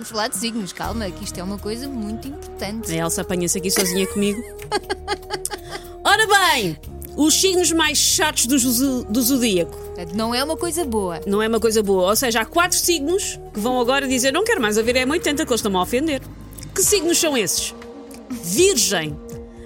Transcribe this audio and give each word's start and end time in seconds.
Vamos 0.00 0.12
falar 0.12 0.28
de 0.28 0.38
signos, 0.38 0.72
calma, 0.72 1.10
que 1.10 1.24
isto 1.24 1.38
é 1.38 1.42
uma 1.42 1.58
coisa 1.58 1.86
muito 1.86 2.26
importante. 2.26 2.90
A 2.90 3.04
Elsa 3.04 3.20
apanha-se 3.20 3.58
aqui 3.58 3.70
sozinha 3.70 4.06
comigo. 4.06 4.42
Ora 6.02 6.26
bem, 6.26 6.78
os 7.18 7.38
signos 7.38 7.70
mais 7.70 7.98
chatos 7.98 8.46
do, 8.46 9.04
do 9.04 9.20
zodíaco. 9.20 9.78
Não 10.14 10.34
é 10.34 10.42
uma 10.42 10.56
coisa 10.56 10.86
boa. 10.86 11.20
Não 11.26 11.42
é 11.42 11.48
uma 11.48 11.60
coisa 11.60 11.82
boa. 11.82 12.08
Ou 12.08 12.16
seja, 12.16 12.40
há 12.40 12.46
quatro 12.46 12.78
signos 12.78 13.38
que 13.52 13.60
vão 13.60 13.78
agora 13.78 14.08
dizer 14.08 14.32
não 14.32 14.42
quero 14.42 14.62
mais 14.62 14.78
ouvir 14.78 14.96
a 14.96 15.06
M80 15.06 15.22
que 15.22 15.42
eles 15.42 15.50
estão-me 15.56 15.76
a 15.76 15.82
ofender. 15.82 16.22
Que 16.74 16.82
signos 16.82 17.18
são 17.18 17.36
esses? 17.36 17.74
Virgem. 18.30 19.14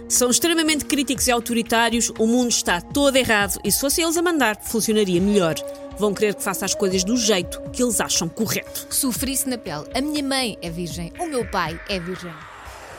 São 0.09 0.31
extremamente 0.31 0.85
críticos 0.85 1.29
e 1.29 1.31
autoritários, 1.31 2.13
o 2.19 2.27
mundo 2.27 2.51
está 2.51 2.81
todo 2.81 3.15
errado 3.15 3.61
e 3.63 3.71
se 3.71 3.81
fosse 3.81 4.03
eles 4.03 4.17
a 4.17 4.23
mandar, 4.23 4.61
funcionaria 4.61 5.21
melhor. 5.21 5.55
Vão 5.99 6.13
querer 6.15 6.35
que 6.35 6.43
faça 6.43 6.65
as 6.65 6.75
coisas 6.75 7.05
do 7.05 7.17
jeito 7.17 7.61
que 7.73 7.83
eles 7.83 8.01
acham 8.01 8.29
correto. 8.29 8.87
Sofri-se 8.91 9.49
na 9.49 9.57
pele. 9.59 9.85
A 9.95 10.01
minha 10.01 10.23
mãe 10.23 10.59
é 10.63 10.71
virgem, 10.71 11.13
o 11.19 11.27
meu 11.27 11.45
pai 11.47 11.79
é 11.89 11.99
virgem. 12.01 12.33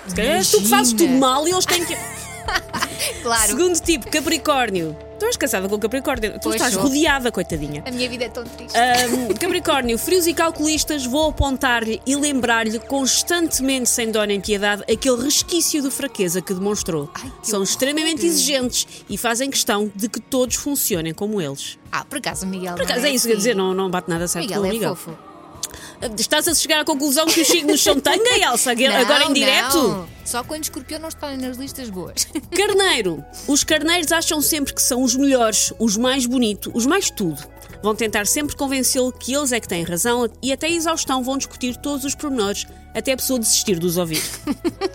Se 0.08 0.16
calhar 0.16 0.36
és 0.38 0.52
tu 0.52 0.62
que 0.62 0.68
fazes 0.68 0.94
tudo 0.94 1.14
mal 1.14 1.48
e 1.48 1.52
eles 1.52 1.66
têm 1.66 1.84
que. 1.86 1.96
Claro, 3.22 3.48
Segundo 3.48 3.80
tipo, 3.82 4.10
Capricórnio. 4.10 4.96
Tu 5.20 5.26
és 5.26 5.36
casada 5.36 5.68
com 5.68 5.78
Capricórnio. 5.80 6.34
Tu 6.34 6.40
Pois 6.44 6.55
estás 6.55 6.74
sou. 6.74 6.84
rodeada, 6.84 7.32
coitadinha. 7.32 7.84
a 7.86 7.92
minha 7.92 8.08
vida 8.08 8.26
é 8.26 8.30
tão 8.30 8.44
triste. 8.44 8.76
Ahm, 8.78 9.34
Capricórnio, 9.40 9.98
frios 9.98 10.27
e 10.27 10.34
calculistas, 10.34 11.05
vou 11.05 11.30
apontar-lhe 11.30 12.02
e 12.05 12.16
lembrar-lhe 12.16 12.77
constantemente, 12.80 13.90
sem 13.90 14.12
dó 14.12 14.24
nem 14.24 14.40
piedade, 14.40 14.84
aquele 14.91 15.24
resquício 15.24 15.82
de 15.82 15.90
fraqueza 15.90 16.41
que 16.41 16.54
demonstrou. 16.54 17.10
Ai, 17.16 17.32
que 17.41 17.48
São 17.48 17.60
horror. 17.60 17.64
extremamente 17.70 18.26
exigentes 18.26 18.88
e 19.10 19.18
fazem 19.18 19.50
questão 19.50 19.91
de 19.96 20.08
que 20.08 20.20
todos 20.20 20.55
funcionem 20.55 21.14
como 21.14 21.41
eles. 21.41 21.77
Ah, 21.98 22.04
por 22.04 22.17
acaso 22.17 22.45
o 22.45 22.49
Miguel. 22.49 22.76
Por 22.76 22.84
acaso 22.84 23.05
é 23.05 23.09
isso 23.09 23.26
que 23.26 23.31
eu 23.31 23.35
ia 23.35 23.38
dizer, 23.38 23.55
não, 23.55 23.73
não 23.73 23.90
bate 23.90 24.09
nada 24.09 24.27
certo 24.27 24.44
Miguel 24.44 24.59
com 24.62 24.67
o 24.67 24.70
é 24.70 24.73
Miguel. 24.73 24.95
fofo. 24.95 25.17
Estás 26.20 26.45
a 26.45 26.54
chegar 26.54 26.81
à 26.81 26.85
conclusão 26.85 27.26
que 27.26 27.40
os 27.40 27.48
signos 27.48 27.81
são 27.81 27.98
tanga, 28.02 28.35
Elsa? 28.38 28.71
Agora 28.71 29.23
em 29.23 29.34
direto? 29.34 29.77
não. 29.77 30.08
Só 30.26 30.44
quando 30.44 30.63
escorpião 30.63 30.99
não 30.99 31.08
está 31.08 31.32
nas 31.37 31.55
listas 31.55 31.90
boas. 31.90 32.27
Carneiro. 32.54 33.24
Os 33.48 33.63
carneiros 33.63 34.12
acham 34.12 34.41
sempre 34.41 34.74
que 34.74 34.82
são 34.82 35.04
os 35.04 35.15
melhores, 35.15 35.71
os 35.79 35.96
mais 35.96 36.26
bonitos, 36.26 36.70
os 36.76 36.85
mais 36.85 37.10
tudo. 37.10 37.41
Vão 37.82 37.96
tentar 37.96 38.27
sempre 38.27 38.57
convencê-lo 38.57 39.13
que 39.13 39.34
eles 39.34 39.54
é 39.54 39.59
que 39.62 39.68
têm 39.68 39.84
razão 39.84 40.30
e 40.41 40.52
até 40.52 40.68
a 40.68 40.71
exaustão 40.71 41.24
vão 41.24 41.37
discutir 41.37 41.77
todos 41.77 42.04
os 42.04 42.13
pormenores, 42.13 42.68
até 42.93 43.13
a 43.13 43.18
pessoa 43.18 43.40
desistir 43.40 43.80
de 43.80 43.85
os 43.85 43.96
ouvir. 43.96 44.21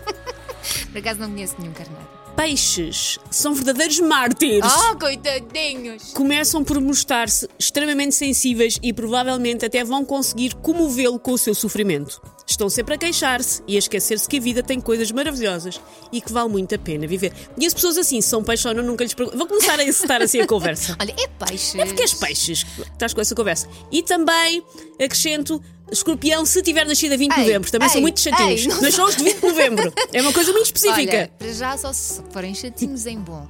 Por 0.91 0.99
acaso 0.99 1.19
não 1.19 1.31
conheço 1.31 1.55
nenhum 1.57 1.73
carneiro. 1.73 2.20
Peixes 2.41 3.19
são 3.29 3.53
verdadeiros 3.53 3.99
mártires. 3.99 4.65
Oh, 4.65 4.97
coitadinhos! 4.97 6.11
Começam 6.11 6.63
por 6.63 6.81
mostrar-se 6.81 7.47
extremamente 7.59 8.15
sensíveis 8.15 8.79
e 8.81 8.91
provavelmente 8.91 9.63
até 9.63 9.83
vão 9.83 10.03
conseguir 10.03 10.55
comovê-lo 10.55 11.19
com 11.19 11.33
o 11.33 11.37
seu 11.37 11.53
sofrimento. 11.53 12.19
Estão 12.51 12.69
sempre 12.69 12.95
a 12.95 12.97
queixar-se 12.97 13.63
e 13.65 13.77
a 13.77 13.79
esquecer-se 13.79 14.27
que 14.27 14.37
a 14.37 14.41
vida 14.41 14.61
tem 14.61 14.81
coisas 14.81 15.09
maravilhosas 15.09 15.79
e 16.11 16.19
que 16.19 16.33
vale 16.33 16.49
muito 16.49 16.75
a 16.75 16.77
pena 16.77 17.07
viver. 17.07 17.31
E 17.57 17.65
as 17.65 17.73
pessoas 17.73 17.97
assim, 17.97 18.19
são 18.19 18.43
peixes 18.43 18.65
ou 18.65 18.73
não, 18.73 18.83
nunca 18.83 19.05
lhes 19.05 19.13
pergunto. 19.13 19.37
Vou 19.37 19.47
começar 19.47 19.79
a 19.79 19.83
encetar 19.85 20.21
assim 20.21 20.41
a 20.41 20.45
conversa. 20.45 20.97
Olha, 20.99 21.15
é 21.17 21.45
peixe. 21.45 21.79
É 21.79 21.85
porque 21.85 22.01
és 22.01 22.13
peixes 22.13 22.65
estás 22.91 23.13
com 23.13 23.21
essa 23.21 23.33
conversa. 23.33 23.69
E 23.89 24.03
também 24.03 24.61
acrescento. 25.01 25.61
Escorpião, 25.89 26.45
se 26.45 26.61
tiver 26.61 26.85
nascido 26.85 27.13
a 27.13 27.17
20 27.17 27.31
de 27.33 27.39
Ei, 27.39 27.45
novembro, 27.47 27.71
também 27.71 27.89
são 27.89 27.97
ei, 27.97 28.01
muito 28.01 28.19
chatinhos. 28.21 28.65
ei, 28.65 28.81
Mas 28.81 28.95
são 28.95 29.05
os 29.05 29.15
de 29.15 29.23
20 29.23 29.39
de 29.41 29.47
novembro. 29.47 29.93
É 30.13 30.21
uma 30.21 30.31
coisa 30.31 30.51
muito 30.53 30.65
específica. 30.65 31.17
Olha, 31.17 31.31
para 31.37 31.53
já 31.53 31.77
só 31.77 31.91
se 31.91 32.21
forem 32.31 32.53
chatinhos 32.55 33.05
em 33.05 33.17
bom. 33.19 33.45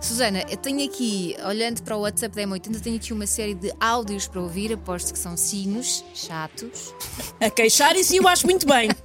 Susana, 0.00 0.44
eu 0.48 0.56
tenho 0.56 0.84
aqui, 0.88 1.36
olhando 1.44 1.82
para 1.82 1.96
o 1.96 2.00
WhatsApp 2.00 2.34
da 2.34 2.42
M80, 2.42 2.80
tenho 2.80 2.96
aqui 2.96 3.12
uma 3.12 3.26
série 3.26 3.54
de 3.54 3.72
áudios 3.80 4.28
para 4.28 4.40
ouvir, 4.40 4.72
aposto 4.72 5.12
que 5.12 5.18
são 5.18 5.36
signos 5.36 6.04
chatos. 6.14 6.94
A 7.40 7.50
queixar-se 7.50 8.14
e 8.14 8.18
eu 8.18 8.28
acho 8.28 8.46
muito 8.46 8.66
bem. 8.66 8.90